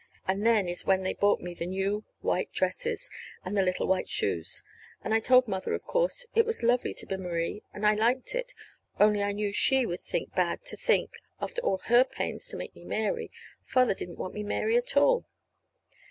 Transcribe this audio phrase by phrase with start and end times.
[0.27, 3.07] And then is when they bought me the new white dresses
[3.45, 4.63] and the little white shoes.
[5.03, 8.33] And I told Mother, of course, it was lovely to be Marie, and I liked
[8.33, 8.55] it,
[8.99, 12.73] only I knew she would feel bad to think, after all her pains to make
[12.73, 13.29] me Mary,
[13.63, 15.27] Father didn't want me Mary at all.